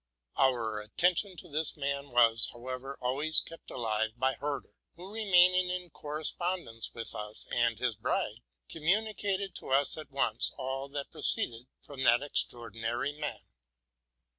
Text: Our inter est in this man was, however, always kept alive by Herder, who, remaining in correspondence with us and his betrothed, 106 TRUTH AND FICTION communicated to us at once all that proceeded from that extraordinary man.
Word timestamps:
Our 0.35 0.81
inter 0.81 1.07
est 1.11 1.43
in 1.45 1.51
this 1.51 1.77
man 1.77 2.09
was, 2.09 2.47
however, 2.51 2.97
always 2.99 3.39
kept 3.39 3.69
alive 3.69 4.13
by 4.17 4.33
Herder, 4.33 4.73
who, 4.95 5.13
remaining 5.13 5.69
in 5.69 5.91
correspondence 5.91 6.89
with 6.91 7.13
us 7.13 7.45
and 7.51 7.77
his 7.77 7.93
betrothed, 7.95 8.41
106 8.73 8.73
TRUTH 8.73 8.81
AND 8.81 8.81
FICTION 8.81 8.81
communicated 9.47 9.55
to 9.57 9.69
us 9.69 9.97
at 9.99 10.09
once 10.09 10.51
all 10.57 10.87
that 10.89 11.11
proceeded 11.11 11.67
from 11.83 12.01
that 12.01 12.23
extraordinary 12.23 13.11
man. 13.11 13.47